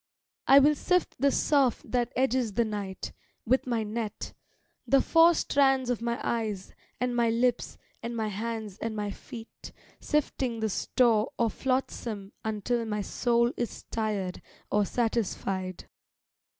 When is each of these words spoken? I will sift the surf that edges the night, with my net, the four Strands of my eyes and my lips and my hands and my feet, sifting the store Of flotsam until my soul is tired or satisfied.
I 0.47 0.57
will 0.57 0.73
sift 0.73 1.13
the 1.19 1.29
surf 1.29 1.83
that 1.85 2.11
edges 2.15 2.53
the 2.53 2.65
night, 2.65 3.11
with 3.45 3.67
my 3.67 3.83
net, 3.83 4.33
the 4.87 4.99
four 4.99 5.35
Strands 5.35 5.91
of 5.91 6.01
my 6.01 6.19
eyes 6.23 6.73
and 6.99 7.15
my 7.15 7.29
lips 7.29 7.77
and 8.01 8.17
my 8.17 8.29
hands 8.29 8.79
and 8.79 8.95
my 8.95 9.11
feet, 9.11 9.71
sifting 9.99 10.59
the 10.59 10.69
store 10.69 11.31
Of 11.37 11.53
flotsam 11.53 12.31
until 12.43 12.83
my 12.85 13.01
soul 13.03 13.51
is 13.55 13.83
tired 13.91 14.41
or 14.71 14.85
satisfied. 14.87 15.87